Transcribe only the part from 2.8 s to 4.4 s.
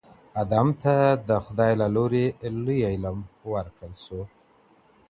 علم ورکړل سو.